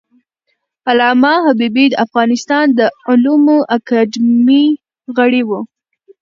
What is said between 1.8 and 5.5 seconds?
د افغانستان د علومو اکاډمۍ غړی و.